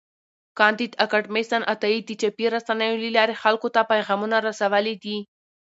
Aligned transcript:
کانديد 0.57 0.91
اکاډميسن 1.05 1.61
عطایي 1.73 1.99
د 2.03 2.09
چاپي 2.21 2.45
رسنیو 2.55 3.01
له 3.03 3.09
لارې 3.17 3.35
خلکو 3.43 3.67
ته 3.75 3.81
پیغامونه 3.91 4.37
رسولي 4.49 4.95
دي. 5.03 5.17